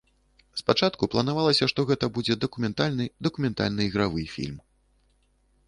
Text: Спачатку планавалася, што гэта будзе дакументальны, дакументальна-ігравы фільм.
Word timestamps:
Спачатку 0.61 1.09
планавалася, 1.15 1.67
што 1.73 1.85
гэта 1.91 2.09
будзе 2.17 2.39
дакументальны, 2.45 3.05
дакументальна-ігравы 3.29 4.21
фільм. 4.35 4.57